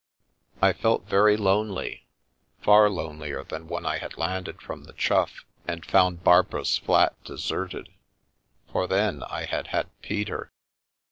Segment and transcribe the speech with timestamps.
[0.63, 2.07] I felt very lonely,
[2.59, 7.87] far lonelier than when I had landed from the Chough and found Barbara's flat deserted—
[8.71, 10.49] for then I had had Peter.